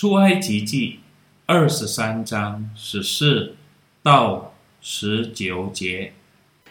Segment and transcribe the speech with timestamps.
[0.00, 0.98] 出埃及记
[1.44, 3.54] 二十三章十四
[4.02, 6.14] 到十九节。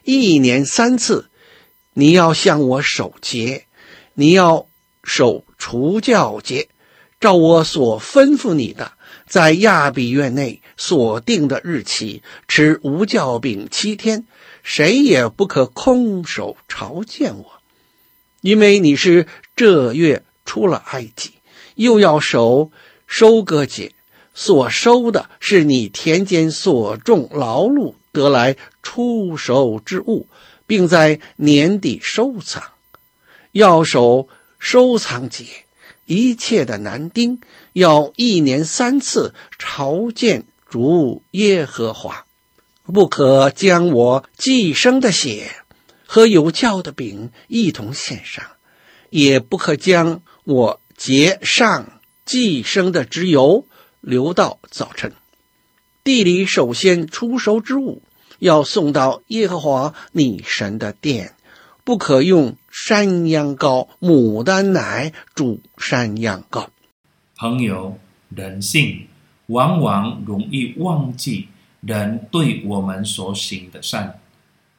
[0.04, 1.30] 一年三次，
[1.94, 3.68] 你要向我守节，
[4.16, 4.68] 你要
[5.04, 6.70] 守除教节，
[7.20, 8.94] 照我所吩咐你的，
[9.28, 14.26] 在亚比月内所定的日期吃无酵饼七天，
[14.64, 17.62] 谁也不可空手朝见我，
[18.42, 21.34] 因为你是这月出了埃及，
[21.76, 22.72] 又要守
[23.12, 23.92] 收割节，
[24.36, 30.28] 所收的是你田间所种劳碌得来出手之物，
[30.68, 32.64] 并在年底收藏，
[33.52, 35.44] 要守收藏节，
[36.06, 37.42] 一切的男丁
[37.74, 42.28] 要一年三次朝见主耶和华，
[42.84, 45.52] 不可将我寄生的血
[46.06, 48.46] 和有酵的饼一同献上，
[49.10, 51.99] 也不可将我节上
[52.30, 53.66] 寄生的脂油
[54.02, 55.14] 留到早晨。
[56.04, 58.04] 地里首先出熟之物，
[58.38, 61.34] 要送到耶和华你神的殿，
[61.84, 66.68] 不可用山羊羔、牡丹奶煮山羊羔。
[67.36, 67.98] 朋友，
[68.36, 69.08] 人性
[69.48, 71.48] 往往容易忘记
[71.82, 74.20] 人对我们所行的善，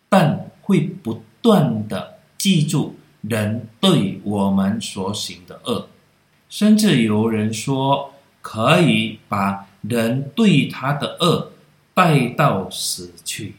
[0.08, 5.88] 但会不断地记住人对我们所行的恶，
[6.50, 8.12] 甚至有人说
[8.42, 9.66] 可以把。
[9.82, 11.52] 人对他的恶
[11.94, 13.54] 带到死去。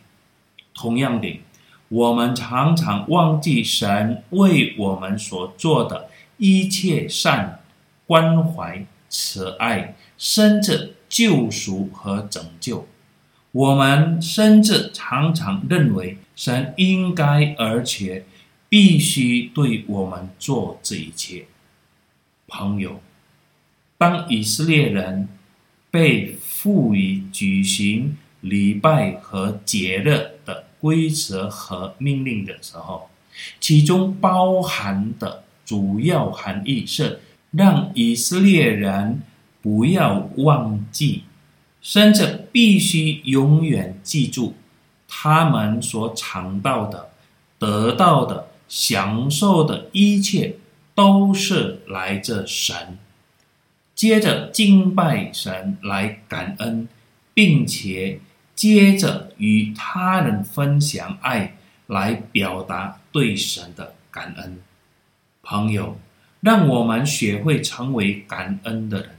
[0.71, 1.41] 同样的，
[1.89, 7.59] 我们常常忘记神为我们所做的一切善、
[8.05, 12.87] 关怀、慈爱，甚至救赎和拯救。
[13.51, 18.25] 我们甚至常常认为神应该而且
[18.69, 21.47] 必须对我们做这一切。
[22.51, 23.01] 朋友，
[23.97, 25.27] 当以色列人。
[25.93, 33.09] 被赋予举行礼拜和节日的规则和命令的时候，
[33.59, 37.19] 其中包含的主要含义是
[37.51, 39.21] 让以色列人
[39.61, 41.23] 不要忘记，
[41.81, 44.53] 甚至必须永远记住，
[45.09, 47.09] 他们所尝到的、
[47.59, 50.55] 得到的、享受的一切，
[50.93, 52.97] 都是来自神。
[53.93, 56.87] 接着敬拜神来感恩，
[57.33, 58.19] 并且
[58.55, 61.57] 接着与他人分享爱
[61.87, 64.59] 来表达对神的感恩。
[65.43, 65.97] 朋友，
[66.39, 69.09] 让我们学会成为感恩的人，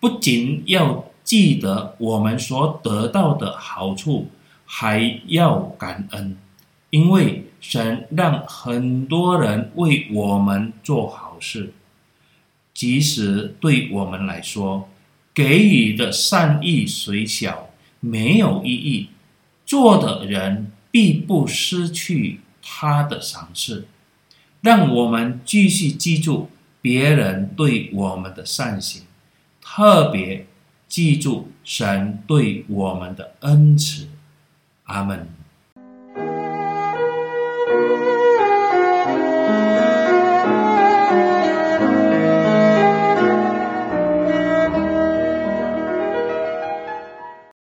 [0.00, 4.30] 不仅要记得我们所得到的好处，
[4.64, 6.36] 还要感恩，
[6.90, 11.72] 因为神让很多人为我们做好事。
[12.74, 14.90] 即使对我们来说，
[15.32, 17.70] 给予的善意虽小，
[18.00, 19.08] 没有意义，
[19.64, 23.88] 做的人必不失去他的赏赐。
[24.60, 26.50] 让我们继续记住
[26.82, 29.04] 别人对我们的善行，
[29.62, 30.46] 特别
[30.86, 34.08] 记住神对我们的恩慈。
[34.84, 35.26] 阿门。